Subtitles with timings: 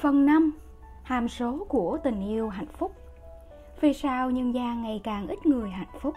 [0.00, 0.52] Phần 5
[1.02, 2.92] Hàm số của tình yêu hạnh phúc
[3.80, 6.14] Vì sao nhân gian ngày càng ít người hạnh phúc?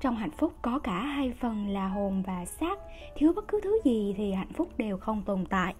[0.00, 2.78] Trong hạnh phúc có cả hai phần là hồn và xác
[3.16, 5.74] Thiếu bất cứ thứ gì thì hạnh phúc đều không tồn tại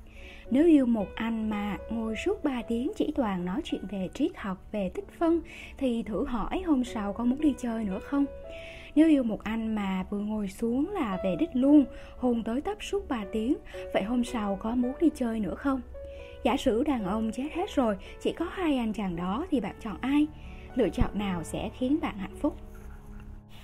[0.51, 4.31] Nếu yêu một anh mà ngồi suốt 3 tiếng chỉ toàn nói chuyện về triết
[4.37, 5.41] học, về tích phân
[5.79, 8.25] Thì thử hỏi hôm sau có muốn đi chơi nữa không?
[8.95, 11.85] Nếu yêu một anh mà vừa ngồi xuống là về đích luôn
[12.19, 13.57] Hồn tới tấp suốt 3 tiếng
[13.95, 15.81] Vậy hôm sau có muốn đi chơi nữa không?
[16.45, 19.75] Giả sử đàn ông chết hết rồi, chỉ có hai anh chàng đó thì bạn
[19.81, 20.27] chọn ai?
[20.75, 22.57] Lựa chọn nào sẽ khiến bạn hạnh phúc?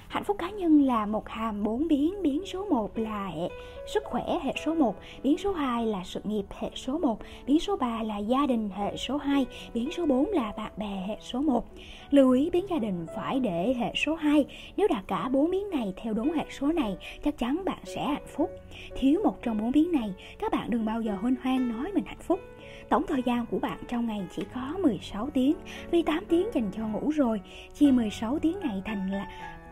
[0.09, 3.49] Hạnh phúc cá nhân là một hàm bốn biến, biến số 1 là hệ
[3.87, 7.61] sức khỏe hệ số 1, biến số 2 là sự nghiệp hệ số 1, biến
[7.61, 11.17] số 3 là gia đình hệ số 2, biến số 4 là bạn bè hệ
[11.21, 11.65] số 1.
[12.11, 14.45] Lưu ý biến gia đình phải để hệ số 2,
[14.77, 18.05] nếu đạt cả bốn biến này theo đúng hệ số này, chắc chắn bạn sẽ
[18.05, 18.51] hạnh phúc.
[18.97, 22.05] Thiếu một trong bốn biến này, các bạn đừng bao giờ hân hoan nói mình
[22.05, 22.41] hạnh phúc.
[22.89, 25.55] Tổng thời gian của bạn trong ngày chỉ có 16 tiếng
[25.91, 27.41] Vì 8 tiếng dành cho ngủ rồi
[27.75, 29.27] Chia 16 tiếng này thành là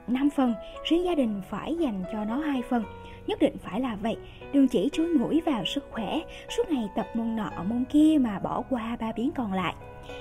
[0.07, 2.85] 5 phần, Riêng gia đình phải dành cho nó hai phần.
[3.27, 4.17] Nhất định phải là vậy.
[4.53, 6.21] Đừng chỉ chui mũi vào sức khỏe,
[6.57, 9.75] Suốt ngày tập môn nọ môn kia mà bỏ qua ba biến còn lại.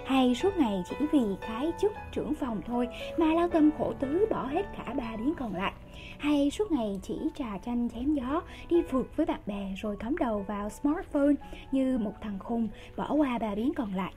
[0.06, 4.26] Hay suốt ngày chỉ vì cái chức trưởng phòng thôi mà lao tâm khổ tứ
[4.30, 5.74] bỏ hết cả ba biến còn lại.
[6.18, 10.18] Hay suốt ngày chỉ trà chanh chém gió, đi vượt với bạn bè rồi cắm
[10.18, 11.34] đầu vào smartphone
[11.72, 14.14] như một thằng khùng bỏ qua ba biến còn lại.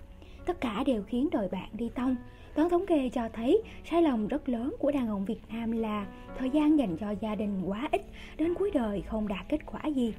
[0.46, 2.16] Tất cả đều khiến đời bạn đi tông.
[2.56, 6.06] Toán thống kê cho thấy sai lầm rất lớn của đàn ông Việt Nam là
[6.38, 8.02] thời gian dành cho gia đình quá ít,
[8.36, 10.14] đến cuối đời không đạt kết quả gì.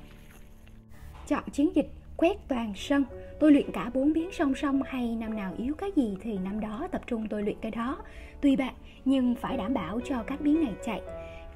[1.27, 3.03] Chọn chiến dịch quét toàn sân.
[3.39, 6.59] Tôi luyện cả bốn biến song song hay năm nào yếu cái gì thì năm
[6.59, 7.97] đó tập trung tôi luyện cái đó.
[8.41, 8.73] Tùy bạn
[9.05, 11.01] nhưng phải đảm bảo cho các biến này chạy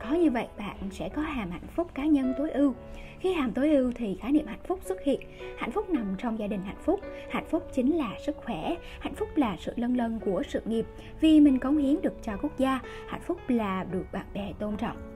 [0.04, 2.74] có như vậy, bạn sẽ có hàm hạnh phúc cá nhân tối ưu.
[3.20, 5.20] Khi hàm tối ưu thì khái niệm hạnh phúc xuất hiện.
[5.58, 7.00] Hạnh phúc nằm trong gia đình hạnh phúc.
[7.30, 8.76] Hạnh phúc chính là sức khỏe.
[9.00, 10.86] Hạnh phúc là sự lân lân của sự nghiệp.
[11.22, 14.78] Vì mình cống hiến được cho quốc gia, hạnh phúc là được bạn bè tôn
[14.78, 15.11] trọng.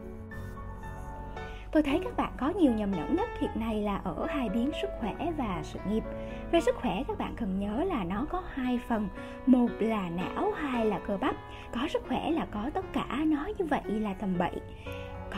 [1.75, 4.71] Tôi thấy các bạn có nhiều nhầm lẫn nhất hiện nay là ở hai biến
[4.81, 6.03] sức khỏe và sự nghiệp.
[6.51, 9.07] Về sức khỏe các bạn cần nhớ là nó có hai phần,
[9.45, 11.35] một là não, hai là cơ bắp.
[11.73, 14.61] Có sức khỏe là có tất cả, nói như vậy là tầm bậy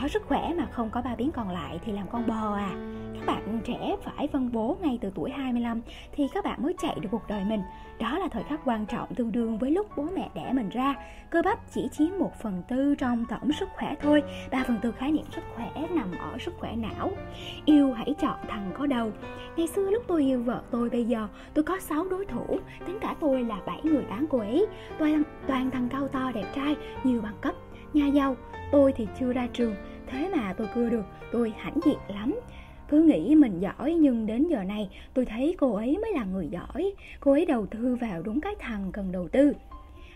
[0.02, 2.70] có sức khỏe mà không có ba biến còn lại thì làm con bò à.
[3.14, 5.80] Các bạn trẻ phải phân bố ngay từ tuổi 25
[6.12, 7.62] thì các bạn mới chạy được cuộc đời mình.
[7.98, 10.94] Đó là thời khắc quan trọng tương đương với lúc bố mẹ đẻ mình ra.
[11.30, 14.92] Cơ bắp chỉ chiếm một phần tư trong tổng sức khỏe thôi, ba phần tư
[14.92, 17.10] khái niệm sức khỏe nằm ở sức khỏe não.
[17.64, 19.10] Yêu hãy chọn thằng có đầu.
[19.56, 22.98] Ngày xưa lúc tôi yêu vợ tôi, bây giờ tôi có 6 đối thủ, tính
[23.00, 24.66] cả tôi là bảy người đáng cô ấy.
[24.98, 27.54] Toàn toàn thằng cao to, đẹp trai, nhiều bằng cấp
[27.92, 28.36] nhà giàu
[28.72, 29.74] tôi thì chưa ra trường,
[30.06, 32.34] thế mà tôi cưa được, tôi hãnh diện lắm.
[32.88, 36.48] Cứ nghĩ mình giỏi nhưng đến giờ này tôi thấy cô ấy mới là người
[36.50, 36.92] giỏi.
[37.20, 39.52] Cô ấy đầu tư vào đúng cái thằng cần đầu tư.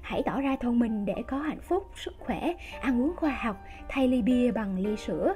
[0.03, 3.57] Hãy tỏ ra thông minh để có hạnh phúc, sức khỏe, ăn uống khoa học,
[3.89, 5.35] thay ly bia bằng ly sữa.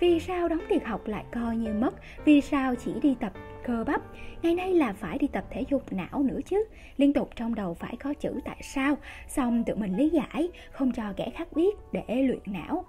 [0.00, 1.94] Vì sao đóng tiền học lại coi như mất?
[2.24, 3.32] Vì sao chỉ đi tập
[3.68, 4.00] cơ bắp
[4.42, 6.64] ngày nay là phải đi tập thể dục não nữa chứ
[6.96, 8.96] liên tục trong đầu phải có chữ tại sao
[9.28, 12.84] xong tự mình lý giải không cho kẻ khác biết để luyện não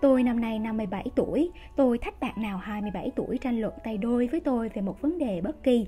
[0.00, 4.26] Tôi năm nay 57 tuổi, tôi thách bạn nào 27 tuổi tranh luận tay đôi
[4.26, 5.86] với tôi về một vấn đề bất kỳ.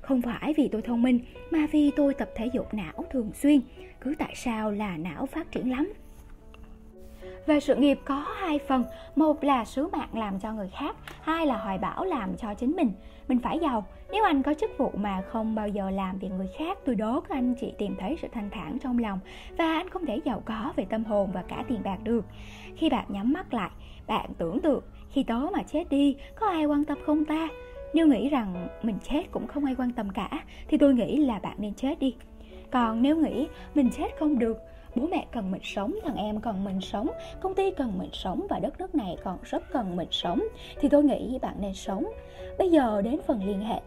[0.00, 1.20] Không phải vì tôi thông minh,
[1.50, 3.60] mà vì tôi tập thể dục não thường xuyên.
[4.00, 5.92] Cứ tại sao là não phát triển lắm.
[7.46, 8.84] Về sự nghiệp có hai phần,
[9.16, 12.76] một là sứ mạng làm cho người khác, hai là hoài bão làm cho chính
[12.76, 12.92] mình.
[13.28, 16.48] Mình phải giàu, nếu anh có chức vụ mà không bao giờ làm việc người
[16.58, 19.18] khác, tôi đố các anh chị tìm thấy sự thanh thản trong lòng
[19.58, 22.24] và anh không thể giàu có về tâm hồn và cả tiền bạc được.
[22.76, 23.70] Khi bạn nhắm mắt lại,
[24.06, 27.48] bạn tưởng tượng khi tớ mà chết đi, có ai quan tâm không ta?
[27.94, 30.30] Nếu nghĩ rằng mình chết cũng không ai quan tâm cả,
[30.68, 32.14] thì tôi nghĩ là bạn nên chết đi.
[32.70, 34.58] Còn nếu nghĩ mình chết không được,
[34.96, 37.08] bố mẹ cần mình sống, thằng em cần mình sống,
[37.40, 40.42] công ty cần mình sống và đất nước này còn rất cần mình sống.
[40.80, 42.04] Thì tôi nghĩ bạn nên sống.
[42.58, 43.80] Bây giờ đến phần liên hệ.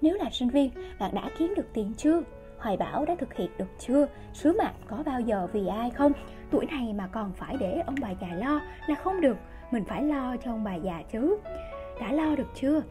[0.00, 2.22] Nếu là sinh viên, bạn đã kiếm được tiền chưa?
[2.58, 4.06] Hoài bão đã thực hiện được chưa?
[4.32, 6.12] Sứ mạng có bao giờ vì ai không?
[6.50, 9.36] Tuổi này mà còn phải để ông bà già lo là không được.
[9.70, 11.36] Mình phải lo cho ông bà già chứ.
[12.00, 12.82] Đã lo được chưa?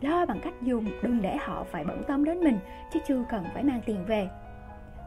[0.00, 2.58] Lo bằng cách dùng, đừng để họ phải bận tâm đến mình,
[2.92, 4.28] chứ chưa cần phải mang tiền về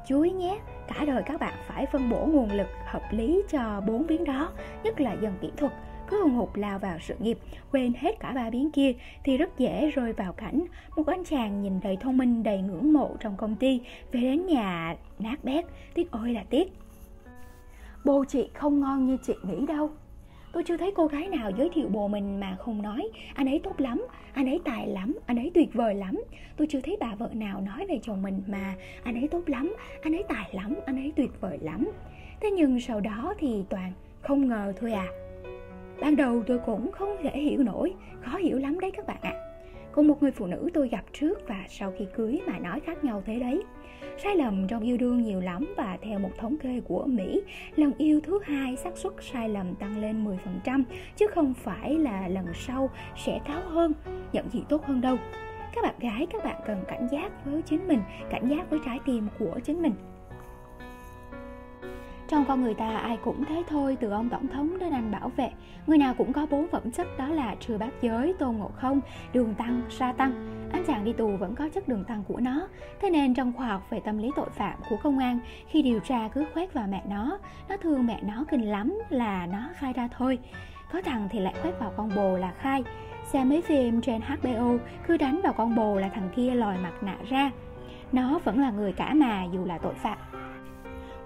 [0.08, 0.60] chú ý nhé.
[0.88, 4.52] Cả đời các bạn phải phân bổ nguồn lực hợp lý cho bốn biến đó,
[4.84, 5.74] nhất là dần kỹ thuật.
[6.10, 7.38] Cứ hùng hục lao vào sự nghiệp,
[7.72, 8.94] quên hết cả ba biến kia
[9.24, 10.66] thì rất dễ rơi vào cảnh
[10.96, 13.82] một anh chàng nhìn đầy thông minh, đầy ngưỡng mộ trong công ty,
[14.12, 15.66] về đến nhà nát bét.
[15.94, 16.74] Tiếc ôi là tiếc.
[18.06, 19.90] Bồ chị không ngon như chị nghĩ đâu.
[20.52, 23.10] Tôi chưa thấy cô gái nào giới thiệu bồ mình mà không nói.
[23.34, 26.22] Anh ấy tốt lắm, anh ấy tài lắm, anh ấy tuyệt vời lắm.
[26.58, 29.76] Tôi chưa thấy bà vợ nào nói về chồng mình mà Anh ấy tốt lắm,
[30.02, 31.92] anh ấy tài lắm, anh ấy tuyệt vời lắm.
[32.42, 33.92] Thế nhưng sau đó thì toàn
[34.22, 35.08] không ngờ thôi à.
[36.02, 39.32] Ban đầu tôi cũng không thể hiểu nổi Khó hiểu lắm đấy các bạn ạ.
[39.34, 39.47] à.
[39.98, 43.04] Cùng một người phụ nữ tôi gặp trước và sau khi cưới mà nói khác
[43.04, 43.64] nhau thế đấy
[44.24, 47.42] Sai lầm trong yêu đương nhiều lắm và theo một thống kê của Mỹ,
[47.76, 50.26] lần yêu thứ hai xác suất sai lầm tăng lên
[50.66, 50.84] 10%
[51.16, 52.90] chứ không phải là lần sau
[53.26, 53.94] sẽ cao hơn,
[54.34, 55.18] nhận gì tốt hơn đâu.
[55.76, 59.00] Các bạn gái các bạn cần cảnh giác với chính mình, cảnh giác với trái
[59.06, 59.94] tim của chính mình.
[62.28, 65.32] Trong con người ta ai cũng thế thôi Từ ông tổng thống đến anh bảo
[65.38, 65.50] vệ.
[65.88, 69.02] Người nào cũng có bốn phẩm chất đó là trừ bát giới, tôn ngộ không,
[69.34, 70.32] đường tăng, sa tăng.
[70.72, 72.68] Anh chàng đi tù vẫn có chất đường tăng của nó.
[73.02, 76.00] Thế nên trong khoa học về tâm lý tội phạm của công an Khi điều
[76.00, 77.40] tra cứ khoét vào mẹ nó.
[77.70, 80.40] Nó thương mẹ nó kinh lắm là nó khai ra thôi.
[80.92, 82.84] Có thằng thì lại khoét vào con bồ là khai.
[83.26, 84.78] Xem mấy phim trên HBO
[85.08, 87.52] Cứ đánh vào con bồ là thằng kia lòi mặt nạ ra.
[88.12, 90.18] Nó vẫn là người cả mà dù là tội phạm.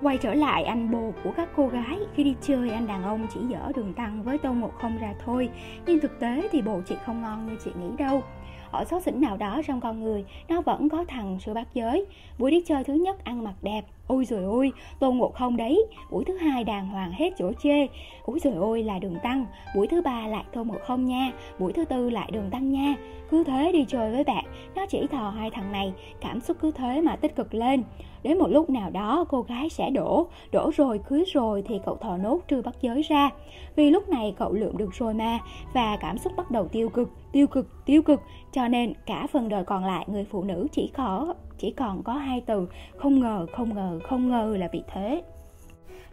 [0.02, 3.28] Quay trở lại anh bồ của các cô gái, Khi đi chơi anh đàn ông
[3.34, 5.50] chỉ dở đường tăng với tô ngộ không ra thôi.
[5.86, 8.24] Nhưng thực tế thì bồ chị không ngon như chị nghĩ đâu.
[8.72, 12.06] Ở số xỉnh nào đó trong con người, nó vẫn có thằng sự bát giới.
[12.38, 13.86] Buổi đi chơi thứ nhất ăn mặc đẹp.
[14.08, 15.86] Ôi rồi ôi tô ngộ không đấy.
[16.12, 17.88] Buổi thứ hai đàng hoàng hết chỗ chê.
[18.24, 19.46] Ôi rồi ôi là đường tăng.
[19.76, 21.32] Buổi thứ ba lại tô ngộ không nha.
[21.60, 22.96] Buổi thứ tư lại đường tăng nha.
[23.30, 24.46] Cứ thế đi chơi với bạn,
[24.76, 25.94] nó chỉ thò hai thằng này.
[26.22, 27.84] Cảm xúc cứ thế mà tích cực lên
[28.24, 30.28] đến một lúc nào đó, cô gái sẽ đổ.
[30.52, 33.30] Đổ rồi, cưới rồi thì cậu thò nốt trừ bắt giới ra.
[33.76, 35.40] Vì lúc này cậu lượm được rồi mà,
[35.74, 38.22] và cảm xúc bắt đầu tiêu cực tiêu cực tiêu cực.
[38.52, 42.14] Cho nên cả phần đời còn lại, người phụ nữ chỉ có, chỉ còn có
[42.14, 42.68] hai từ.
[42.98, 45.22] Không ngờ không ngờ không ngờ là vì thế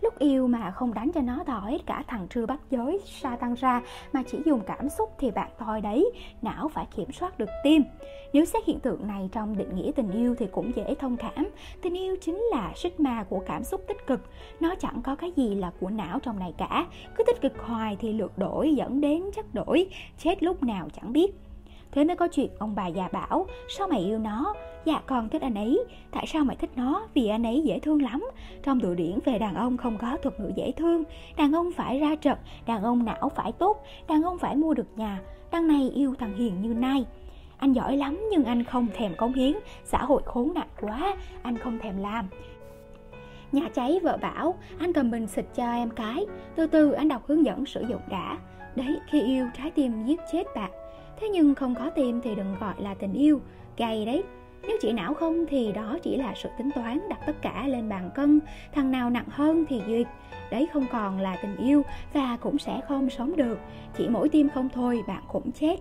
[0.00, 3.55] lúc yêu mà không đánh cho nó thỏi cả, thằng trưa bắt giới sa tăng
[3.55, 6.11] ra, mà chỉ dùng cảm xúc thì bạn thôi đấy,
[6.43, 7.83] não phải kiểm soát được tim.
[8.33, 11.49] Nếu xét hiện tượng này trong định nghĩa tình yêu thì cũng dễ thông cảm.
[11.83, 14.21] Tình yêu chính là sức ma của cảm xúc tích cực.
[14.61, 16.87] Nó chẳng có cái gì là của não trong này cả.
[17.17, 21.12] Cứ tích cực hoài thì lượt đổi dẫn đến chất đổi, chết lúc nào chẳng
[21.12, 21.31] biết.
[21.93, 24.55] Thế mới có chuyện ông bà già bảo, Sao mày yêu nó?
[24.85, 25.85] Dạ con thích anh ấy.
[26.11, 27.06] Tại sao mày thích nó?
[27.14, 28.31] Vì anh ấy dễ thương lắm.
[28.62, 31.05] Trong từ điển về đàn ông không có thuật ngữ dễ thương,
[31.37, 34.87] Đàn ông phải ra trận, Đàn ông não phải tốt, Đàn ông phải mua được
[34.96, 35.20] nhà.
[35.50, 37.06] Đằng này yêu thằng Hiền như nay
[37.58, 39.52] Anh giỏi lắm nhưng anh không thèm cống hiến,
[39.85, 42.29] Xã hội khốn nạn quá, Anh không thèm làm.
[43.52, 46.26] Nhà cháy vợ bảo, Anh cầm bình xịt cho em cái.
[46.55, 48.38] Từ từ anh đọc hướng dẫn sử dụng đã.
[48.76, 50.70] Đấy, khi yêu, trái tim giết chết bạn.
[51.20, 53.41] Thế nhưng không có tim thì đừng gọi là tình yêu,
[53.76, 54.23] gay đấy.
[54.62, 57.88] Nếu chỉ não không thì đó chỉ là sự tính toán đặt tất cả lên
[57.88, 58.41] bàn cân,
[58.73, 60.06] thằng nào nặng hơn thì duyệt.
[60.50, 61.82] Đấy không còn là tình yêu
[62.12, 63.59] và cũng sẽ không sống được,
[63.97, 65.76] chỉ mỗi tim không thôi bạn cũng chết.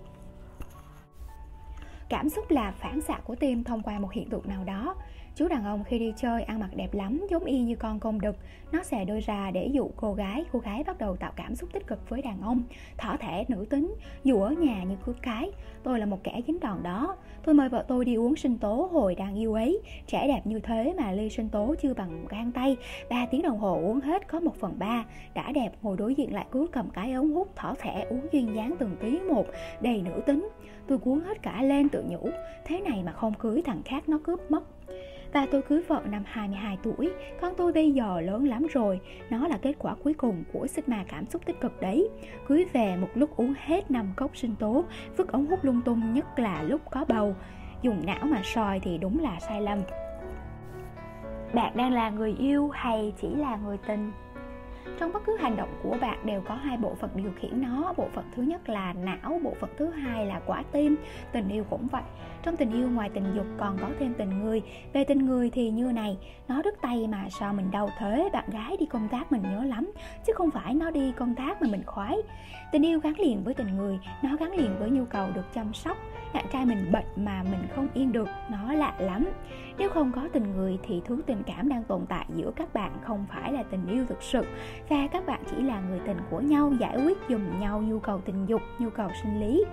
[2.09, 4.95] Cảm xúc là phản xạ của tim thông qua một hiện tượng nào đó
[5.37, 8.21] Chú đàn ông khi đi chơi ăn mặc đẹp lắm, giống y như con công
[8.21, 8.35] đực.
[8.71, 11.69] Nó xè đôi ra để dụ cô gái Cô gái bắt đầu tạo cảm xúc
[11.73, 12.63] tích cực với đàn ông.
[12.97, 15.51] Thỏ thẻ, nữ tính, Dù ở nhà như cướp cái.
[15.83, 17.15] Tôi là một kẻ dính đòn đó.
[17.43, 19.81] Tôi mời vợ tôi đi uống sinh tố hồi đang yêu ấy.
[20.07, 22.77] Trẻ đẹp như thế mà ly sinh tố chưa bằng gan tay.
[23.09, 25.05] Ba tiếng đồng hồ uống hết có một phần ba.
[25.33, 28.55] Đã đẹp, ngồi đối diện lại cứ cầm cái ống hút thỏ thẻ uống duyên
[28.55, 29.45] dáng từng tí một.
[29.81, 30.49] Đầy nữ tính.
[30.87, 32.29] Tôi cuốn hết cả lên tự nhủ.
[32.65, 34.63] Thế này mà không cưới thằng khác nó cướp mất
[35.37, 39.47] và tôi cưới vợ năm 22 tuổi, con tôi bây giờ lớn lắm rồi, nó
[39.47, 42.09] là kết quả cuối cùng của sigma cảm xúc tích cực đấy.
[42.47, 44.83] Cưới về một lúc uống hết năm cốc sinh tố,
[45.17, 47.35] vứt ống hút lung tung nhất là lúc có bầu.
[47.81, 49.79] Dùng não mà soi thì đúng là sai lầm.
[51.53, 54.11] Bạn đang là người yêu hay chỉ là người tình?
[54.99, 57.93] Trong bất cứ hành động của bạn đều có hai bộ phận điều khiển nó.
[57.97, 60.95] Bộ phận thứ nhất là não, bộ phận thứ hai là quả tim.
[61.31, 62.01] Tình yêu cũng vậy.
[62.43, 64.61] Trong tình yêu ngoài tình dục còn có thêm tình người.
[64.93, 66.17] Về tình người thì như này,
[66.47, 68.29] nó đứt tay mà sao mình đau thế?
[68.33, 69.91] Bạn gái đi công tác mình nhớ lắm,
[70.25, 72.17] chứ không phải nó đi công tác mà mình khoái.
[72.71, 75.73] Tình yêu gắn liền với tình người, nó gắn liền với nhu cầu được chăm
[75.73, 75.97] sóc.
[76.33, 79.27] Bạn trai mình bệnh mà mình không yên được, nó lạ lắm
[79.77, 82.91] nếu không có tình người thì thứ tình cảm đang tồn tại giữa các bạn
[83.03, 84.41] không phải là tình yêu thực sự.
[84.89, 88.21] Và các bạn chỉ là người tình của nhau, giải quyết dùm nhau nhu cầu
[88.25, 89.65] tình dục, nhu cầu sinh lý.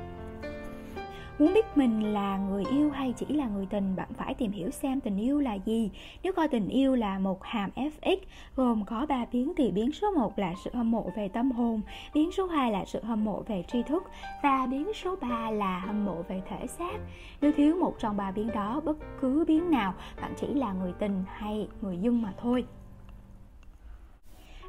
[1.38, 4.70] Muốn biết mình là người yêu hay chỉ là người tình, bạn phải tìm hiểu
[4.70, 5.90] xem tình yêu là gì.
[6.22, 8.16] Nếu coi tình yêu là một hàm fx
[8.56, 11.80] gồm có 3 biến thì biến số 1 là sự hâm mộ về tâm hồn,
[12.14, 14.02] biến số 2 là sự hâm mộ về tri thức
[14.42, 16.94] và biến số 3 là hâm mộ về thể xác.
[17.40, 20.92] Nếu thiếu một trong ba biến đó, bất cứ biến nào, bạn chỉ là người
[20.98, 22.64] tình hay người dưng mà thôi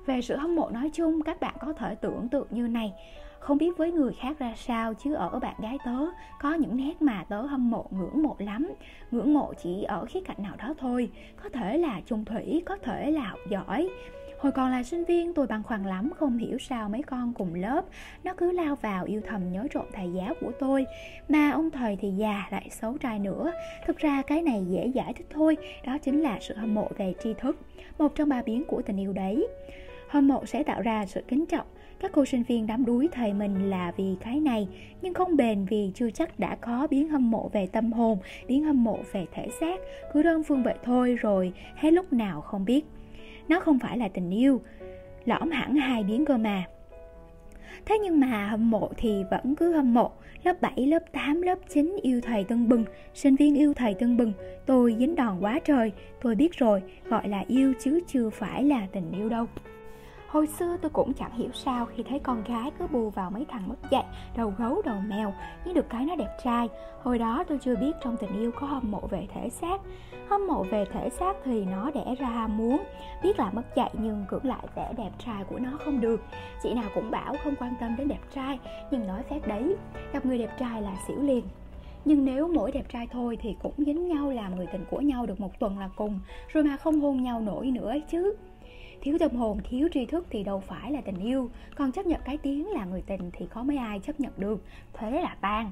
[0.06, 2.94] về sự hâm mộ nói chung các bạn có thể tưởng tượng như này
[3.46, 5.98] không biết với người khác ra sao, chứ ở bạn gái tớ,
[6.42, 8.72] có những nét mà tớ hâm mộ, ngưỡng mộ lắm.
[9.12, 11.10] Ngưỡng mộ chỉ ở khía cạnh nào đó thôi.
[11.44, 13.90] Có thể là chung thủy, có thể là học giỏi.
[14.40, 17.54] Hồi còn là sinh viên, tôi băn khoăn lắm, Không hiểu sao mấy con cùng
[17.54, 17.86] lớp,
[18.24, 20.86] Nó cứ lao vào yêu thầm nhớ trộm thầy giáo của tôi.
[21.30, 23.52] Mà ông thầy thì già, lại xấu trai nữa.
[23.88, 27.14] Thực ra cái này dễ giải thích thôi, Đó chính là sự hâm mộ về
[27.24, 27.58] tri thức,
[27.98, 29.48] Một trong ba biến của tình yêu đấy.
[30.10, 31.66] Hâm mộ sẽ tạo ra sự kính trọng
[32.06, 34.68] các cô sinh viên đám đuối thầy mình là vì cái này
[35.02, 38.64] nhưng không bền vì chưa chắc đã có biến hâm mộ về tâm hồn biến
[38.64, 39.80] hâm mộ về thể xác.
[40.14, 42.86] Cứ đơn phương vậy thôi rồi hết lúc nào không biết.
[43.48, 44.62] Nó không phải là tình yêu
[45.26, 46.64] lõm hẳn hai biến cơ mà.
[47.86, 50.12] Thế nhưng mà hâm mộ thì vẫn cứ hâm mộ.
[50.44, 54.18] Lớp 7, lớp 8, lớp 9 yêu thầy tưng bừng Sinh viên yêu thầy tưng
[54.18, 54.34] bừng.
[54.66, 58.88] Tôi dính đòn quá trời Tôi biết rồi, gọi là yêu chứ chưa phải là
[58.92, 59.46] tình yêu đâu.
[60.28, 63.46] Hồi xưa tôi cũng chẳng hiểu sao khi thấy con gái cứ bù vào mấy
[63.50, 64.06] thằng mất dạy,
[64.36, 65.34] đầu gấu đầu mèo,
[65.66, 66.70] nhưng được cái nó đẹp trai.
[67.04, 69.82] Hồi đó tôi chưa biết trong tình yêu có hâm mộ về thể xác.
[70.30, 72.84] Hâm mộ về thể xác thì nó đẻ ra ham muốn,
[73.24, 76.22] biết là mất dạy nhưng cưỡng lại vẻ đẹp trai của nó không được.
[76.64, 78.60] Chị nào cũng bảo không quan tâm đến đẹp trai,
[78.92, 79.76] nhưng nói phép đấy,
[80.14, 81.44] gặp người đẹp trai là xỉu liền
[82.06, 85.26] nhưng nếu mỗi đẹp trai thôi thì cũng dính nhau làm người tình của nhau
[85.26, 88.36] được một tuần là cùng rồi mà không hôn nhau nổi nữa chứ
[89.06, 91.50] thiếu tâm hồn, thiếu tri thức thì đâu phải là tình yêu.
[91.76, 94.62] Còn chấp nhận cái tiếng là người tình thì có mấy ai chấp nhận được.
[94.94, 95.72] Thế là tan.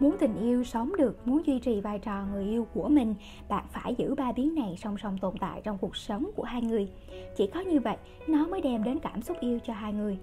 [0.00, 3.14] Muốn tình yêu sống được, muốn duy trì vai trò người yêu của mình,
[3.48, 6.62] bạn phải giữ ba biến này song song tồn tại trong cuộc sống của hai
[6.62, 6.88] người.
[7.36, 10.18] Chỉ có như vậy, nó mới đem đến cảm xúc yêu cho hai người.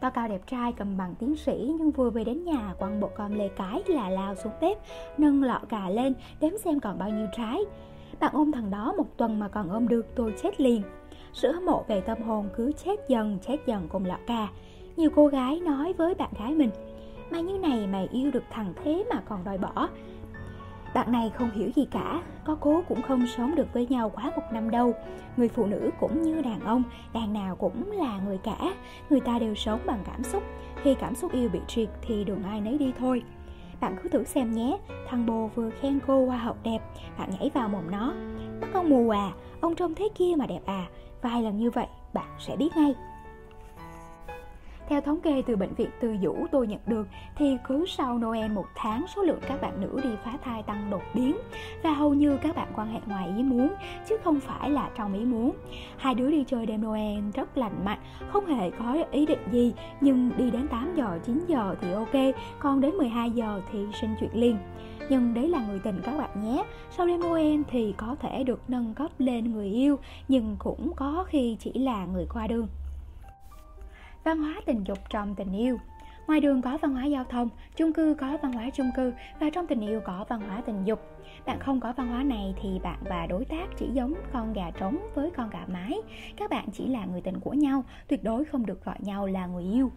[0.00, 3.10] To cao đẹp trai cầm bằng tiến sĩ, nhưng vừa về đến nhà, quăng bộ
[3.16, 4.78] con lê cái là lao xuống bếp,
[5.18, 7.58] nâng lọ cà lên, đếm xem còn bao nhiêu trái.
[8.20, 10.82] Bạn ôm thằng đó một tuần mà còn ôm được, tôi chết liền
[11.38, 14.48] sự hâm mộ về tâm hồn cứ chết dần chết dần cùng lọ ca
[14.96, 16.70] nhiều cô gái nói với bạn gái mình,
[17.30, 19.88] mà như này mày yêu được thằng thế mà còn đòi bỏ.
[20.94, 24.32] Bạn này không hiểu gì cả, có cố cũng không sống được với nhau quá
[24.36, 24.94] một năm đâu.
[25.36, 28.58] Người phụ nữ cũng như đàn ông, đàn nào cũng là người cả.
[29.10, 30.42] Người ta đều sống bằng cảm xúc.
[30.82, 33.22] Khi cảm xúc yêu bị triệt thì đường ai nấy đi thôi.
[33.80, 34.78] Bạn cứ thử xem nhé.
[35.08, 36.78] Thằng bồ vừa khen cô hoa hậu đẹp,
[37.18, 38.14] bạn nhảy vào mồm nó.
[38.60, 40.86] Mắt con mù à ông trông thế kia mà đẹp à
[41.22, 42.94] vài lần như vậy bạn sẽ biết ngay.
[44.88, 48.50] Theo thống kê từ bệnh viện Từ Dũ tôi nhận được thì cứ sau Noel
[48.50, 51.36] một tháng số lượng các bạn nữ đi phá thai tăng đột biến.
[51.82, 53.68] Và hầu như các bạn quan hệ ngoài ý muốn
[54.08, 55.52] chứ không phải là trong ý muốn.
[55.96, 57.98] Hai đứa đi chơi đêm Noel rất lành mạnh,
[58.28, 59.74] không hề có ý định gì.
[60.00, 64.14] Nhưng đi đến 8 giờ 9 giờ thì ok, còn đến 12 giờ thì sinh
[64.20, 64.58] chuyện liền
[65.08, 66.64] nhưng đấy là người tình các bạn nhé.
[66.90, 69.98] Sau đêm Noel thì có thể được nâng cấp lên người yêu,
[70.28, 72.68] nhưng cũng có khi chỉ là người qua đường.
[74.24, 75.78] Văn hóa tình dục trong tình yêu.
[76.26, 79.50] Ngoài đường có văn hóa giao thông, chung cư có văn hóa chung cư và
[79.50, 81.00] trong tình yêu có văn hóa tình dục.
[81.46, 84.70] Bạn không có văn hóa này thì bạn và đối tác chỉ giống con gà
[84.70, 85.98] trống với con gà mái.
[86.36, 89.46] Các bạn chỉ là người tình của nhau, tuyệt đối không được gọi nhau là
[89.46, 89.90] người yêu.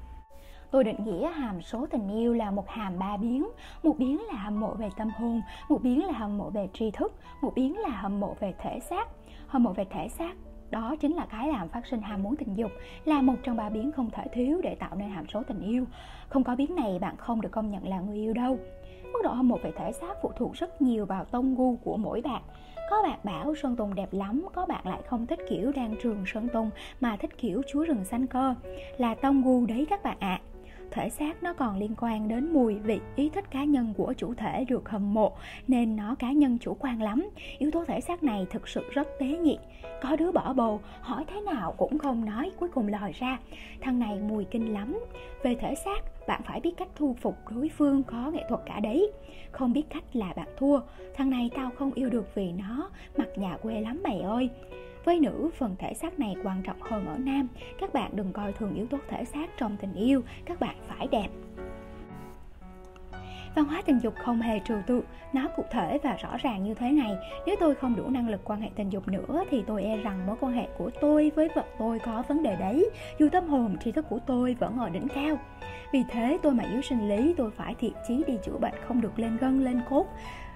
[0.72, 3.48] Tôi định nghĩa hàm số tình yêu là một hàm ba biến.
[3.84, 6.92] Một biến là hâm mộ về tâm hồn, Một biến là hâm mộ về tri
[6.92, 9.08] thức, Một biến là hâm mộ về thể xác.
[9.48, 10.34] Hâm mộ về thể xác,
[10.70, 12.72] đó chính là cái làm phát sinh ham muốn tình dục,
[13.06, 15.86] là một trong ba biến không thể thiếu để tạo nên hàm số tình yêu.
[16.30, 18.58] Không có biến này, bạn không được công nhận là người yêu đâu.
[19.04, 21.98] Mức độ hâm mộ về thể xác phụ thuộc rất nhiều vào tông gu của
[21.98, 22.42] mỗi bạn.
[22.90, 26.24] Có bạn bảo Sơn Tùng đẹp lắm, Có bạn lại không thích kiểu đang trường
[26.26, 26.70] Sơn Tùng
[27.02, 28.56] Mà thích kiểu chúa rừng xanh cơ.
[28.98, 30.42] Là tông gu đấy các bạn ạ.
[30.46, 30.51] à
[30.92, 34.34] thể xác nó còn liên quan đến mùi vị, ý thích cá nhân của chủ
[34.34, 35.32] thể được hâm mộ,
[35.68, 37.30] nên nó cá nhân chủ quan lắm.
[37.58, 39.58] Yếu tố thể xác này thực sự rất tế nhị.
[40.02, 43.40] Có đứa bỏ bồ, hỏi thế nào cũng không nói, cuối cùng lòi ra.
[43.82, 45.00] Thằng này mùi kinh lắm.
[45.44, 48.80] Về thể xác, bạn phải biết cách thu phục đối phương có nghệ thuật cả
[48.80, 49.12] đấy.
[49.52, 50.80] Không biết cách là bạn thua.
[51.16, 54.50] Thằng này tao không yêu được vì nó, mặt nhà quê lắm mày ơi
[55.06, 57.48] với nữ, phần thể xác này quan trọng hơn ở nam.
[57.80, 61.08] Các bạn đừng coi thường yếu tố thể xác trong tình yêu, các bạn phải
[61.08, 61.28] đẹp.
[63.56, 65.04] Văn hóa tình dục không hề trừu tượng,
[65.34, 67.16] nó cụ thể và rõ ràng như thế này.
[67.46, 70.28] Nếu tôi không đủ năng lực quan hệ tình dục nữa thì tôi e rằng
[70.28, 72.90] mối quan hệ của tôi với vợ tôi có vấn đề đấy,
[73.20, 75.38] dù tâm hồn tri thức của tôi vẫn ở đỉnh cao.
[75.94, 79.02] Vì thế tôi mà yếu sinh lý tôi phải thiện chí đi chữa bệnh không
[79.02, 80.06] được lên gân lên cốt,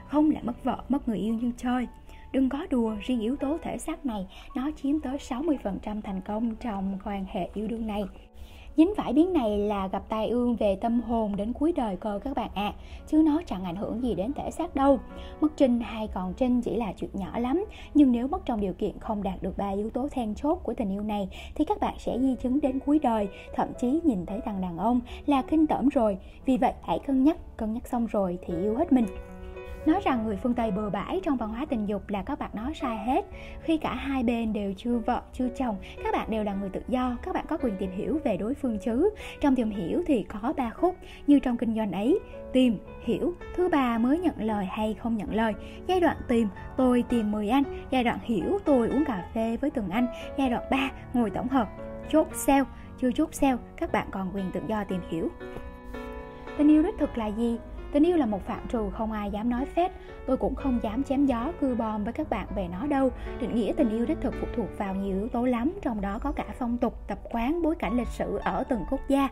[0.07, 1.87] không lại mất vợ, mất người yêu như chơi.
[2.35, 6.55] Đừng có đùa, riêng yếu tố thể xác này nó chiếm tới 60% thành công
[6.55, 8.03] trong quan hệ yêu đương này.
[8.77, 12.19] dính phải biến này là gặp tai ương về tâm hồn đến cuối đời cơ
[12.23, 12.73] các bạn ạ à.
[13.07, 14.99] chứ nó chẳng ảnh hưởng gì đến thể xác đâu
[15.41, 18.73] mất trinh hay còn trinh chỉ là chuyện nhỏ lắm nhưng nếu mất trong điều
[18.73, 21.79] kiện không đạt được ba yếu tố then chốt của tình yêu này thì các
[21.79, 25.41] bạn sẽ di chứng đến cuối đời thậm chí nhìn thấy thằng đàn ông là
[25.41, 28.93] kinh tởm rồi vì vậy hãy cân nhắc cân nhắc xong rồi thì yêu hết
[28.93, 29.05] mình
[29.85, 32.49] nói rằng người phương tây bừa bãi trong văn hóa tình dục là các bạn
[32.53, 33.25] nói sai hết.
[33.61, 36.81] Khi cả hai bên đều chưa vợ, chưa chồng, các bạn đều là người tự
[36.87, 39.09] do, các bạn có quyền tìm hiểu về đối phương chứ.
[39.41, 40.95] Trong tìm hiểu thì có ba khúc,
[41.27, 42.19] như trong kinh doanh ấy,
[42.53, 45.53] tìm, hiểu, thứ ba mới nhận lời hay không nhận lời.
[45.87, 47.63] Giai đoạn tìm, tôi tìm 10 anh.
[47.89, 50.07] Giai đoạn hiểu, tôi uống cà phê với từng anh.
[50.37, 51.69] Giai đoạn 3 ngồi tổng hợp,
[52.09, 52.63] chốt sale,
[53.01, 55.29] chưa chốt sale, các bạn còn quyền tự do tìm hiểu.
[56.57, 57.57] Tình yêu đích thực là gì?
[57.91, 59.91] Tình yêu là một phạm trù không ai dám nói phép
[60.27, 63.11] Tôi cũng không dám chém gió cưa bom với các bạn về nó đâu.
[63.39, 66.19] Định nghĩa tình yêu đích thực phụ thuộc vào nhiều yếu tố lắm Trong đó
[66.19, 69.29] có cả phong tục, tập quán, bối cảnh lịch sử ở từng quốc gia.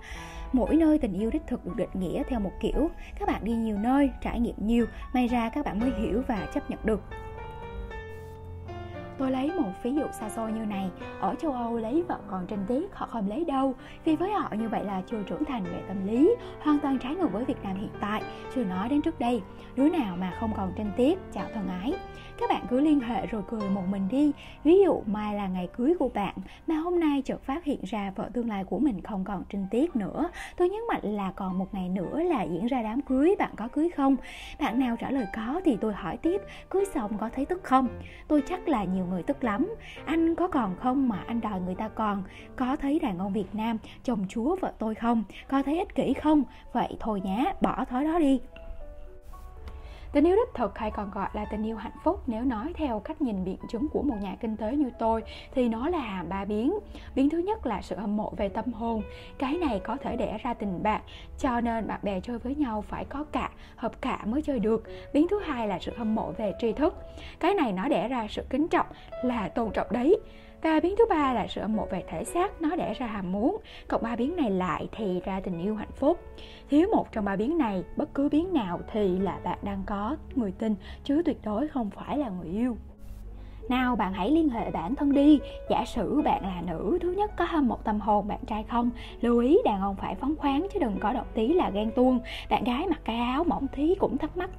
[0.51, 2.89] Mỗi nơi tình yêu đích thực được định nghĩa theo một kiểu.
[3.19, 6.47] Các bạn đi nhiều nơi, trải nghiệm nhiều May ra các bạn mới hiểu và
[6.53, 7.01] chấp nhận được.
[9.23, 10.89] Tôi lấy một ví dụ xa xôi như này.
[11.19, 13.75] Ở châu Âu lấy vợ còn trinh tiết, họ không lấy đâu.
[14.05, 17.15] Vì với họ như vậy là chưa trưởng thành về tâm lý, Hoàn toàn trái
[17.15, 18.23] ngược với Việt Nam hiện tại.
[18.55, 19.41] Chưa nói đến trước đây,
[19.75, 21.93] Đứa nào mà không còn trinh tiết, chào thân ái
[22.37, 24.31] các bạn cứ liên hệ rồi cười một mình đi.
[24.63, 26.35] Ví dụ, mai là ngày cưới của bạn,
[26.67, 29.67] mà hôm nay chợt phát hiện ra vợ tương lai của mình không còn trinh
[29.71, 30.29] tiết nữa.
[30.57, 33.67] Tôi nhấn mạnh là còn một ngày nữa là diễn ra đám cưới, bạn có
[33.67, 34.15] cưới không?
[34.59, 37.87] Bạn nào trả lời có thì tôi hỏi tiếp, cưới xong có thấy tức không?
[38.27, 39.75] Tôi chắc là nhiều người tức lắm.
[40.05, 42.23] Anh có còn không mà anh đòi người ta còn?
[42.55, 45.23] Có thấy đàn ông việt nam chồng chúa vợ tôi không?
[45.47, 46.43] Có thấy ích kỷ không?
[46.73, 48.39] Vậy thôi nhá, bỏ thói đó đi.
[50.13, 52.99] Tình yêu đích thực hay còn gọi là tình yêu hạnh phúc nếu nói theo
[52.99, 55.23] cách nhìn biện chứng của một nhà kinh tế như tôi
[55.55, 56.73] thì nó là ba biến.
[57.15, 59.01] Biến thứ nhất là sự hâm mộ về tâm hồn.
[59.37, 61.01] Cái này có thể đẻ ra tình bạn,
[61.37, 64.83] cho nên bạn bè chơi với nhau phải có cả, hợp cả mới chơi được.
[65.13, 66.95] Biến thứ hai là sự hâm mộ về tri thức.
[67.39, 68.87] Cái này nó đẻ ra sự kính trọng
[69.23, 70.19] là tôn trọng đấy
[70.63, 73.31] và biến thứ ba là sự hâm mộ về thể xác nó đẻ ra ham
[73.31, 73.57] muốn.
[73.87, 76.19] Cộng ba biến này lại thì ra tình yêu hạnh phúc.
[76.69, 80.17] Thiếu một trong ba biến này, bất cứ biến nào thì là bạn đang có
[80.35, 82.77] người tin, chứ tuyệt đối không phải là người yêu
[83.69, 85.39] nào bạn hãy liên hệ bản thân đi.
[85.69, 88.89] Giả sử bạn là nữ Thứ nhất có hâm một tâm hồn bạn trai không?
[89.21, 92.19] Lưu ý đàn ông phải phóng khoáng Chứ đừng có động tí là ghen tuông.
[92.49, 94.49] Bạn gái mặc cái áo mỏng thí cũng thắc mắc.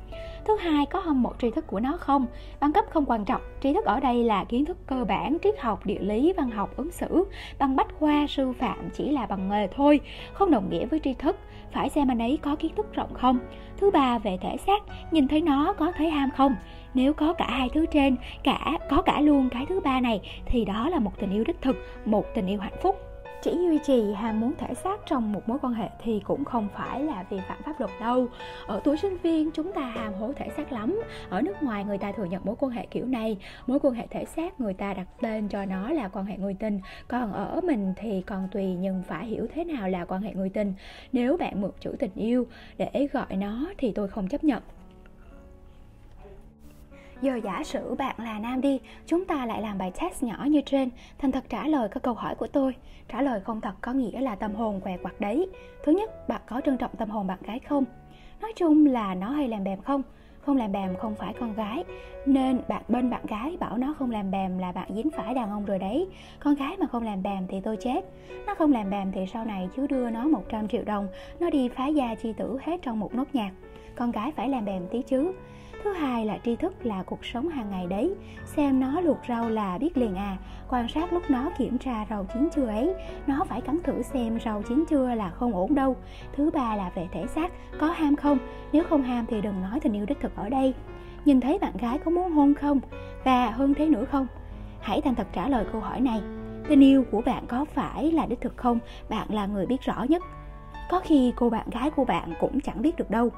[0.45, 2.27] Thứ hai có hâm một tri thức của nó không?
[2.61, 3.41] Bằng cấp không quan trọng.
[3.63, 6.77] Tri thức ở đây là kiến thức cơ bản Triết học, địa lý, văn học,
[6.77, 7.25] ứng xử.
[7.59, 10.01] Bằng bách khoa, sư phạm chỉ là bằng nghề thôi
[10.33, 11.37] Không đồng nghĩa với tri thức.
[11.73, 13.39] Phải xem anh ấy có kiến thức rộng không?
[13.77, 14.83] Thứ ba về thể xác.
[15.11, 16.55] Nhìn thấy nó có thấy ham không?
[16.95, 20.65] Nếu có cả hai thứ trên, cả, có cả luôn cái thứ ba này, thì
[20.65, 22.97] đó là một tình yêu đích thực, một tình yêu hạnh phúc.
[23.43, 26.69] Chỉ duy trì ham muốn thể xác trong một mối quan hệ thì cũng không
[26.75, 28.27] phải là vi phạm pháp luật đâu.
[28.67, 31.01] Ở tuổi sinh viên, chúng ta ham hố thể xác lắm.
[31.29, 33.37] Ở nước ngoài, người ta thừa nhận mối quan hệ kiểu này.
[33.67, 36.55] Mối quan hệ thể xác người ta đặt tên cho nó là quan hệ người
[36.55, 36.81] tình.
[37.09, 40.49] Còn ở mình thì còn tùy nhưng phải hiểu thế nào là quan hệ người
[40.49, 40.75] tình.
[41.13, 42.47] Nếu bạn mượn chữ tình yêu
[42.79, 44.63] để gọi nó thì tôi không chấp nhận.
[47.25, 50.61] Giờ giả sử bạn là nam đi, chúng ta lại làm bài test nhỏ như
[50.67, 52.75] trên, thành thật trả lời các câu hỏi của tôi.
[53.09, 55.49] Trả lời không thật có nghĩa là tâm hồn què quặt đấy.
[55.85, 57.85] Thứ nhất, bạn có trân trọng tâm hồn bạn gái không?
[58.41, 60.03] Nói chung là nó hay làm bèm không?
[60.41, 61.85] Không làm bèm không phải con gái
[62.27, 65.51] Nên bạn bên bạn gái bảo nó không làm bèm là bạn dính phải đàn
[65.51, 66.09] ông rồi đấy
[66.41, 68.05] Con gái mà không làm bèm thì tôi chết
[68.47, 71.09] Nó không làm bèm thì sau này chú đưa nó 100 triệu đồng
[71.41, 73.51] Nó đi phá gia chi tử hết trong một nốt nhạc
[73.95, 75.33] Con gái phải làm bèm tí chứ
[75.85, 78.15] thứ hai là tri thức là cuộc sống hàng ngày đấy.
[78.45, 80.37] Xem nó luộc rau là biết liền à.
[80.69, 82.95] Quan sát lúc nó kiểm tra rau chín chưa ấy,
[83.27, 85.97] nó phải cắn thử xem rau chín chưa là không ổn đâu.
[86.33, 88.39] Thứ ba là về thể xác, có ham không?
[88.73, 90.75] Nếu không ham thì đừng nói tình yêu đích thực ở đây.
[91.25, 92.81] Nhìn thấy bạn gái có muốn hôn không?
[93.25, 94.27] Và hơn thế nữa không?
[94.81, 96.21] Hãy thành thật trả lời câu hỏi này.
[96.69, 98.79] Tình yêu của bạn có phải là đích thực không?
[99.09, 100.23] Bạn là người biết rõ nhất.
[100.91, 103.31] Có khi cô bạn gái của bạn cũng chẳng biết được đâu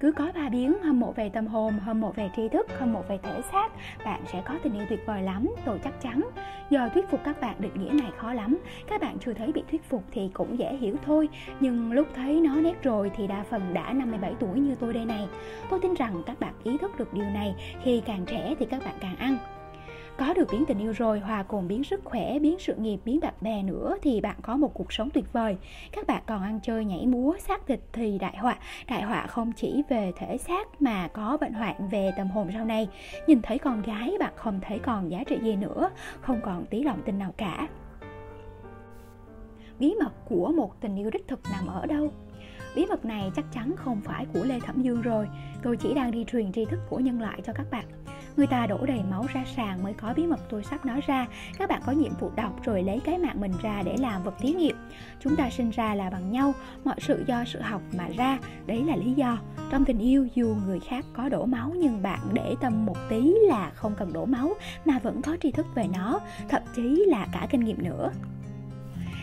[0.00, 2.92] cứ có ba biến hâm mộ về tâm hồn hâm mộ về tri thức hâm
[2.92, 3.68] mộ về thể xác,
[4.04, 6.20] bạn sẽ có tình yêu tuyệt vời lắm, tôi chắc chắn.
[6.70, 8.58] Giờ thuyết phục các bạn định nghĩa này khó lắm.
[8.86, 11.28] Các bạn chưa thấy bị thuyết phục thì cũng dễ hiểu thôi.
[11.60, 15.04] Nhưng lúc thấy nó nét rồi thì đa phần đã 57 tuổi như tôi đây
[15.04, 15.28] này.
[15.70, 17.54] Tôi tin rằng các bạn ý thức được điều này.
[17.82, 19.38] Khi càng trẻ thì các bạn càng ăn
[20.18, 23.20] có được biến tình yêu rồi, hòa cùng biến sức khỏe, biến sự nghiệp, biến
[23.20, 25.56] bạn bè nữa thì bạn có một cuộc sống tuyệt vời.
[25.92, 28.58] Các bạn còn ăn chơi nhảy múa, xác thịt thì đại họa.
[28.88, 32.64] Đại họa không chỉ về thể xác mà có bệnh hoạn về tâm hồn sau
[32.64, 32.88] này.
[33.26, 36.82] Nhìn thấy con gái, bạn không thấy còn giá trị gì nữa, không còn tí
[36.82, 37.68] lòng tin nào cả.
[39.78, 42.12] Bí mật của một tình yêu đích thực nằm ở đâu?
[42.76, 45.28] Bí mật này chắc chắn không phải của lê thẩm dương rồi.
[45.62, 47.84] Tôi chỉ đang đi truyền tri thức của nhân loại cho các bạn
[48.38, 51.26] người ta đổ đầy máu ra sàn mới có bí mật tôi sắp nói ra.
[51.58, 54.34] Các bạn có nhiệm vụ đọc rồi lấy cái mạng mình ra để làm vật
[54.38, 54.76] thí nghiệm.
[55.20, 58.84] Chúng ta sinh ra là bằng nhau, mọi sự do sự học mà ra, đấy
[58.84, 59.38] là lý do.
[59.70, 63.34] Trong tình yêu, dù người khác có đổ máu, nhưng bạn để tâm một tí
[63.48, 67.26] là không cần đổ máu, mà vẫn có tri thức về nó, thậm chí là
[67.32, 68.10] cả kinh nghiệm nữa.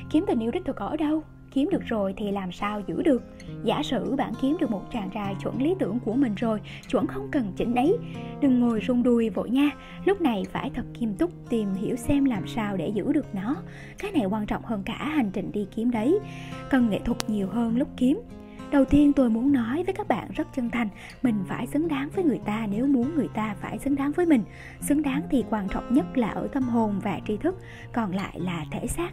[0.10, 1.24] Kiếm tình yêu đích thực ở đâu?
[1.56, 3.24] Kiếm được rồi thì làm sao giữ được?
[3.64, 7.08] Giả sử bạn kiếm được một chàng trai chuẩn lý tưởng của mình rồi, chuẩn
[7.08, 7.98] không cần chỉnh đấy
[8.42, 9.70] đừng ngồi rung đuôi vội nha,
[10.06, 13.56] lúc này phải thật nghiêm túc tìm hiểu xem làm sao để giữ được nó.
[13.98, 16.20] Cái này quan trọng hơn cả hành trình đi kiếm đấy,
[16.70, 18.22] cần nghệ thuật nhiều hơn lúc kiếm.
[18.72, 20.88] Đầu tiên tôi muốn nói với các bạn rất chân thành,
[21.24, 24.26] mình phải xứng đáng với người ta nếu muốn người ta phải xứng đáng với
[24.26, 24.44] mình.
[24.82, 27.56] Xứng đáng thì quan trọng nhất là ở tâm hồn và tri thức,
[27.94, 29.10] còn lại là thể xác.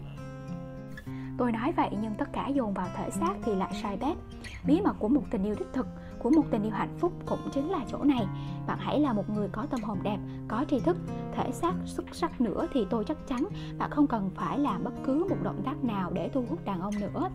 [1.39, 4.17] Tôi nói vậy nhưng tất cả dồn vào thể xác thì lại sai bét.
[4.65, 5.87] Bí mật của một tình yêu đích thực,
[6.19, 8.27] của một tình yêu hạnh phúc cũng chính là chỗ này.
[8.67, 10.19] Bạn hãy là một người có tâm hồn đẹp,
[10.49, 10.97] có tri thức,
[11.35, 13.45] thể xác xuất sắc nữa thì tôi chắc chắn
[13.79, 16.81] bạn không cần phải làm bất cứ một động tác nào để thu hút đàn
[16.81, 17.29] ông nữa.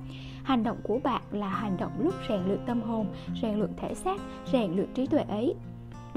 [0.43, 3.07] Hành động của bạn là hành động lúc rèn luyện tâm hồn,
[3.41, 5.55] rèn luyện thể xác, rèn luyện trí tuệ ấy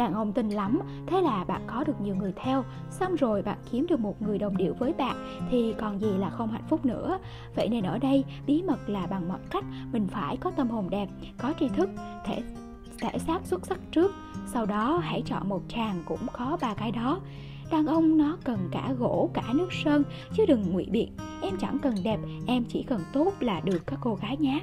[0.01, 0.81] đàn ông tin lắm.
[1.07, 2.65] Thế là bạn có được nhiều người theo.
[2.91, 5.17] Xong rồi bạn kiếm được một người đồng điệu với bạn,
[5.51, 7.19] thì còn gì là không hạnh phúc nữa.
[7.57, 9.65] Vậy nên ở đây, bí mật là bằng mọi cách.
[9.93, 11.09] Mình phải có tâm hồn đẹp,
[11.39, 11.91] có tri thức,
[12.25, 12.43] thể
[13.01, 14.15] thể xác xuất sắc trước.
[14.47, 17.21] Sau đó, hãy chọn một chàng cũng có ba cái đó.
[17.71, 21.13] Đàn ông nó cần cả gỗ, cả nước sơn, chứ đừng ngụy biện.
[21.43, 24.61] Em chẳng cần đẹp, em chỉ cần tốt là được các cô gái nhé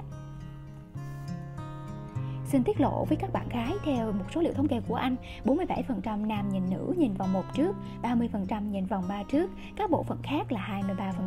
[2.48, 5.16] Xin tiết lộ với các bạn gái theo một số liệu thống kê của anh.
[5.46, 10.04] 47% nam nhìn nữ nhìn vòng một trước 30% nhìn vòng ba trước, Các bộ
[10.04, 10.82] phận khác là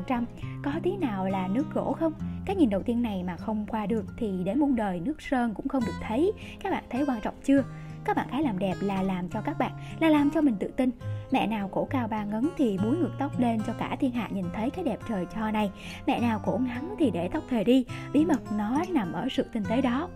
[0.08, 0.24] 23%
[0.64, 2.12] Có tí nào là nước gỗ không?
[2.46, 5.54] Cái nhìn đầu tiên này mà không qua được Thì đến muôn đời nước sơn
[5.54, 6.32] cũng không được thấy.
[6.62, 7.64] Các bạn thấy quan trọng chưa?
[8.04, 10.68] Các bạn gái làm đẹp là làm cho các bạn, Là làm cho mình tự
[10.76, 10.90] tin.
[11.32, 14.28] Mẹ nào cổ cao ba ngấn thì búi ngược tóc lên cho cả thiên hạ
[14.32, 15.70] nhìn thấy cái đẹp trời cho này.
[16.06, 17.84] Mẹ nào cổ ngắn thì để tóc thề đi.
[18.12, 20.08] Bí mật nó nằm ở sự tinh tế đó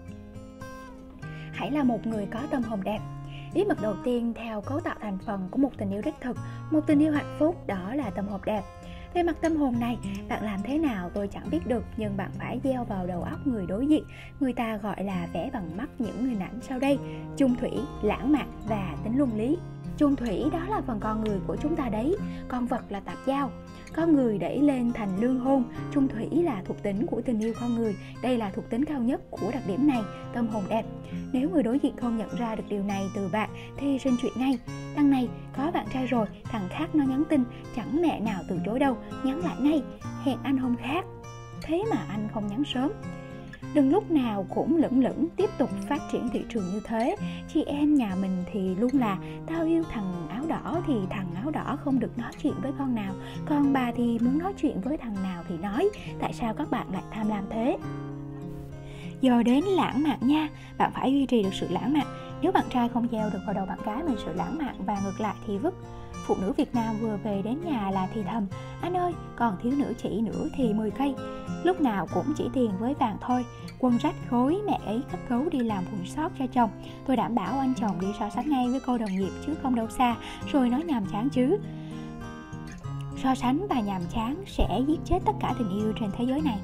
[1.54, 2.98] hãy là một người có tâm hồn đẹp.
[3.54, 6.36] Bí mật đầu tiên theo cấu tạo thành phần của một tình yêu đích thực
[6.70, 8.62] một tình yêu hạnh phúc đó là tâm hồn đẹp.
[9.14, 12.30] Về mặt tâm hồn này, bạn làm thế nào tôi chẳng biết được Nhưng bạn
[12.38, 14.04] phải gieo vào đầu óc người đối diện.
[14.40, 16.98] Người ta gọi là vẽ bằng mắt những hình ảnh sau đây
[17.36, 17.70] Trung thủy,
[18.02, 19.58] lãng mạn và tính luân lý.
[19.96, 22.16] Chung thủy đó là phần con người của chúng ta đấy.
[22.48, 23.50] Con vật là tạp giao
[23.96, 27.54] có người đẩy lên thành lương hôn Trung thủy là thuộc tính của tình yêu
[27.60, 27.96] con người.
[28.22, 30.02] Đây là thuộc tính cao nhất của đặc điểm này.
[30.34, 30.84] Tâm hồn đẹp.
[31.32, 34.32] Nếu người đối diện không nhận ra được điều này từ bạn, Thì xin chuyện
[34.36, 34.58] ngay.
[34.96, 37.44] Đằng này, có bạn trai rồi, Thằng khác nó nhắn tin.
[37.76, 39.82] Chẳng mẹ nào từ chối đâu, Nhắn lại ngay.
[40.24, 41.04] Hẹn anh hôm khác.
[41.62, 42.90] Thế mà anh không nhắn sớm
[43.74, 47.16] đừng lúc nào cũng lững lững tiếp tục phát triển thị trường như thế.
[47.54, 51.50] Chị em nhà mình thì luôn là tao yêu thằng áo đỏ thì thằng áo
[51.50, 53.14] đỏ không được nói chuyện với con nào.
[53.46, 55.88] Còn bà thì muốn nói chuyện với thằng nào thì nói.
[56.20, 57.78] Tại sao các bạn lại tham lam thế?
[59.20, 60.48] Giờ đến lãng mạn nha.
[60.78, 62.06] Bạn phải duy trì được sự lãng mạn.
[62.42, 65.00] Nếu bạn trai không gieo được vào đầu bạn gái mình sự lãng mạn và
[65.04, 65.74] ngược lại thì vứt
[66.26, 68.46] phụ nữ Việt Nam vừa về đến nhà là thì thầm
[68.80, 71.14] Anh ơi, còn thiếu nữ chỉ nữa thì 10 cây.
[71.64, 73.44] Lúc nào cũng chỉ tiền với vàng thôi
[73.78, 76.70] Quân rách khối mẹ ấy cấp cứu đi làm quần sót cho chồng.
[77.06, 79.74] Tôi đảm bảo anh chồng đi so sánh ngay với cô đồng nghiệp chứ không
[79.74, 80.16] đâu xa
[80.52, 81.58] Rồi nói nhàm chán chứ.
[83.22, 86.40] So sánh và nhàm chán sẽ giết chết tất cả tình yêu trên thế giới
[86.40, 86.58] này.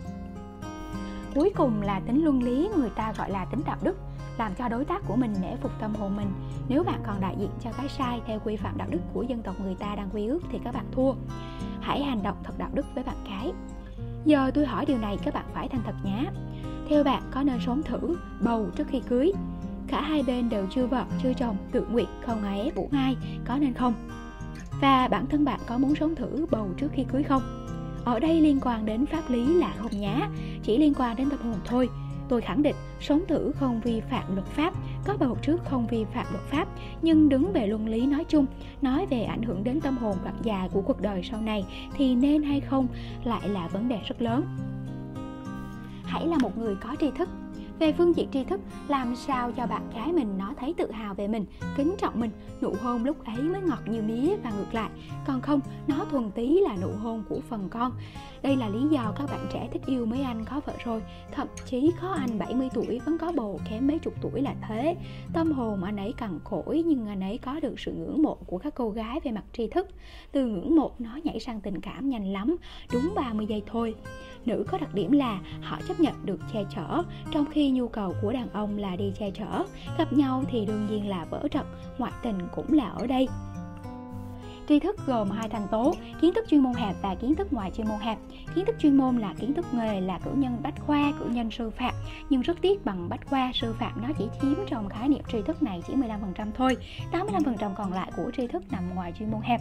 [1.35, 3.97] Cuối cùng là tính luân lý người ta gọi là tính đạo đức
[4.41, 6.31] làm cho đối tác của mình nể phục tâm hồn mình.
[6.69, 9.43] Nếu bạn còn đại diện cho cái sai theo quy phạm đạo đức của dân
[9.43, 11.13] tộc người ta đang quy ước thì các bạn thua.
[11.81, 13.53] Hãy hành động thật đạo đức với bạn cái.
[14.25, 16.31] giờ tôi hỏi điều này, các bạn phải thành thật nhé.
[16.89, 19.33] Theo bạn, có nên sống thử, bầu trước khi cưới?
[19.89, 23.17] Cả hai bên đều chưa vợ, chưa chồng, tự nguyện không ai ép buộc ai,
[23.45, 23.95] có nên không?
[24.81, 27.67] Và bản thân bạn có muốn sống thử, bầu trước khi cưới không?
[28.05, 30.29] Ở đây liên quan đến pháp lý là không nhá,
[30.63, 31.89] chỉ liên quan đến tâm hồn thôi.
[32.31, 36.05] Tôi khẳng định sống thử không vi phạm luật pháp, có bầu trước không vi
[36.15, 36.69] phạm luật pháp,
[37.03, 38.47] nhưng đứng về luân lý nói chung,
[38.83, 41.65] nói về ảnh hưởng đến tâm hồn đoạn dài của cuộc đời sau này
[41.97, 42.87] thì nên hay không
[43.25, 44.45] lại là vấn đề rất lớn.
[46.05, 47.29] Hãy là một người có tri thức,
[47.81, 51.15] về phương diện tri thức, làm sao cho bạn gái mình nó thấy tự hào
[51.15, 51.45] về mình,
[51.77, 54.91] kính trọng mình, nụ hôn lúc ấy mới ngọt như mía và ngược lại.
[55.27, 57.93] Còn không, nó thuần tí là nụ hôn của phần con.
[58.43, 61.03] Đây là lý do các bạn trẻ thích yêu mấy anh có vợ rồi.
[61.33, 64.97] Thậm chí có anh 70 tuổi vẫn có bồ kém mấy chục tuổi là thế.
[65.33, 68.59] Tâm hồn anh ấy cằn cỗi nhưng anh ấy có được sự ngưỡng mộ của
[68.59, 69.89] các cô gái về mặt tri thức.
[70.33, 72.57] Từ ngưỡng mộ nó nhảy sang tình cảm nhanh lắm,
[72.93, 73.95] đúng 30 giây thôi
[74.47, 78.15] nữ có đặc điểm là họ chấp nhận được che chở, trong khi nhu cầu
[78.23, 79.65] của đàn ông là đi che chở.
[79.99, 81.67] Gặp nhau thì đương nhiên là vỡ trận,
[81.99, 83.29] ngoại tình cũng là ở đây.
[84.69, 87.71] Tri thức gồm hai thành tố, kiến thức chuyên môn hẹp và kiến thức ngoài
[87.77, 88.19] chuyên môn hẹp.
[88.55, 91.51] Kiến thức chuyên môn là kiến thức nghề là cử nhân bách khoa, cử nhân
[91.51, 91.95] sư phạm,
[92.31, 95.43] nhưng rất tiếc bằng bách khoa, sư phạm nó chỉ chiếm trong khái niệm tri
[95.43, 96.77] thức này chỉ 15% thôi.
[97.13, 99.61] 85% còn lại của tri thức nằm ngoài chuyên môn hẹp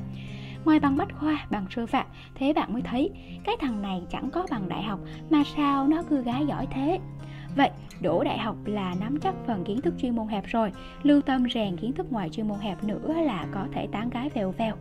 [0.66, 3.10] ngoài bằng bách khoa bằng sư phạm thế bạn mới thấy
[3.44, 7.00] cái thằng này chẳng có bằng đại học mà sao nó cứ gái giỏi thế
[7.56, 7.70] Vậy,
[8.02, 10.72] đổ đại học là nắm chắc phần kiến thức chuyên môn hẹp rồi,
[11.04, 14.30] lưu tâm rèn kiến thức ngoài chuyên môn hẹp nữa là có thể tán gái
[14.30, 14.76] vèo vèo.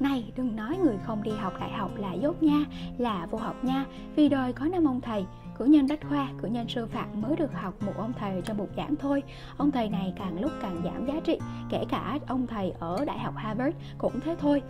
[0.00, 2.64] Này, đừng nói người không đi học đại học là dốt nha,
[2.98, 3.84] là vô học nha,
[4.16, 5.24] vì đời có năm ông thầy,
[5.58, 8.56] cử nhân bách khoa, cử nhân sư phạm mới được học một ông thầy trong
[8.56, 9.22] một giảng thôi.
[9.56, 11.38] Ông thầy này càng lúc càng giảm giá trị,
[11.70, 14.62] kể cả ông thầy ở Đại học Harvard cũng thế thôi.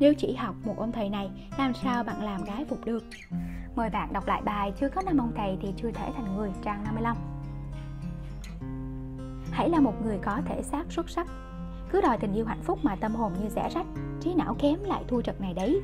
[0.00, 3.04] Nếu chỉ học một ông thầy này, làm sao bạn làm gái phục được?
[3.76, 6.50] Mời bạn đọc lại bài Chưa có năm ông thầy thì chưa thể thành người
[6.64, 7.16] trang 55
[9.50, 11.26] Hãy là một người có thể xác xuất sắc
[11.90, 13.86] Cứ đòi tình yêu hạnh phúc mà tâm hồn như rẽ rách
[14.20, 15.80] Trí não kém lại thua trận này đấy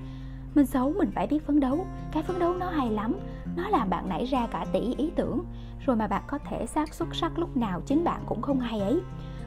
[0.55, 1.87] mình xấu, mình phải biết phấn đấu.
[2.13, 3.19] Cái phấn đấu nó hay lắm.
[3.57, 5.45] Nó làm bạn nảy ra cả tỷ ý tưởng.
[5.87, 8.81] Rồi mà bạn có thể xác xuất sắc lúc nào chính bạn cũng không hay
[8.81, 9.01] ấy.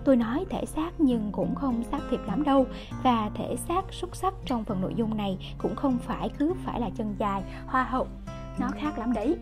[0.06, 2.66] Tôi nói thể xác nhưng cũng không xác thiệt lắm đâu.
[3.04, 6.80] Và thể xác xuất sắc trong phần nội dung này cũng không phải cứ phải
[6.80, 8.08] là chân dài, hoa hậu.
[8.60, 9.38] Nó khác lắm đấy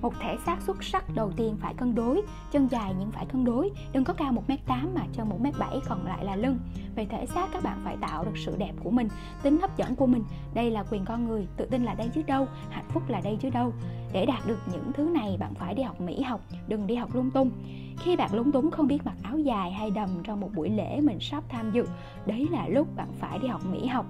[0.00, 3.44] một thể xác xuất sắc đầu tiên phải cân đối, chân dài nhưng phải cân
[3.44, 6.58] đối, đừng có cao 1m8 mà chân 1m7 còn lại là lưng.
[6.94, 9.08] Về thể xác, các bạn phải tạo được sự đẹp của mình,
[9.42, 10.24] tính hấp dẫn của mình.
[10.54, 13.38] Đây là quyền con người, tự tin là đây chứ đâu, hạnh phúc là đây
[13.40, 13.72] chứ đâu.
[14.12, 17.14] Để đạt được những thứ này, bạn phải đi học mỹ học, đừng đi học
[17.14, 17.50] lung tung.
[17.98, 21.00] Khi bạn lúng túng, không biết mặc áo dài hay đầm trong một buổi lễ
[21.00, 21.86] mình sắp tham dự,
[22.26, 24.06] đấy là lúc bạn phải đi học mỹ học.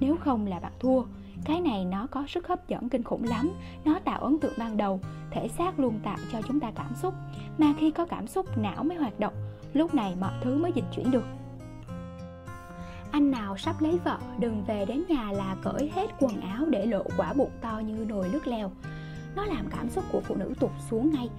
[0.00, 1.02] Nếu không là bạn thua
[1.44, 3.50] cái này nó có sức hấp dẫn kinh khủng lắm.
[3.84, 5.00] Nó tạo ấn tượng ban đầu,
[5.30, 7.14] thể xác luôn tạo cho chúng ta cảm xúc.
[7.58, 9.34] Mà khi có cảm xúc, não mới hoạt động.
[9.72, 11.24] Lúc này mọi thứ mới dịch chuyển được.
[13.10, 16.86] Anh nào sắp lấy vợ, đừng về đến nhà là cởi hết quần áo để
[16.86, 18.70] lộ quả bụng to như nồi nước lèo.
[19.36, 21.30] Nó làm cảm xúc của phụ nữ tụt xuống ngay.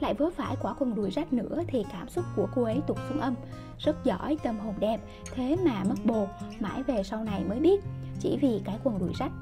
[0.00, 2.96] Lại vớ phải quả quần đùi rách nữa thì cảm xúc của cô ấy tụt
[3.08, 3.34] xuống âm.
[3.78, 5.00] Rất giỏi, tâm hồn đẹp.
[5.34, 6.28] Thế mà mất bồ,
[6.60, 7.84] mãi về sau này mới biết.
[8.20, 9.32] Chỉ vì cái quần đùi rách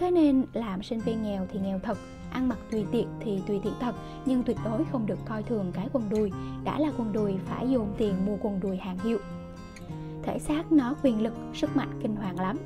[0.00, 1.98] thế nên làm sinh viên nghèo thì nghèo thật,
[2.30, 3.94] ăn mặc tùy tiện thì tùy tiện thật,
[4.26, 6.32] nhưng tuyệt đối không được coi thường cái quần đùi.
[6.64, 9.18] Đã là quần đùi phải dồn tiền mua quần đùi hàng hiệu.
[10.22, 12.58] Thể xác nó quyền lực, sức mạnh kinh hoàng lắm.